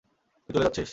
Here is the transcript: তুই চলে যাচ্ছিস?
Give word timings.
তুই 0.49 0.51
চলে 0.53 0.65
যাচ্ছিস? 0.65 0.89